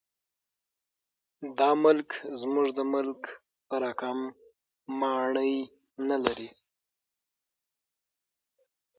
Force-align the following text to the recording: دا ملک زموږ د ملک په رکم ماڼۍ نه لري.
دا 1.57 1.69
ملک 1.83 2.09
زموږ 2.39 2.67
د 2.77 2.79
ملک 2.93 3.21
په 3.67 3.75
رکم 3.83 4.17
ماڼۍ 5.01 5.53
نه 6.07 6.17
لري. 6.23 6.49